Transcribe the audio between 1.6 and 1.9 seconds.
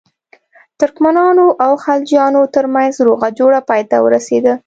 او